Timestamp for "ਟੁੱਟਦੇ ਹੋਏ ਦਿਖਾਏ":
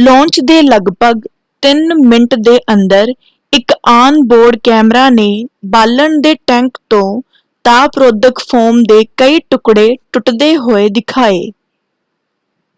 10.12-11.44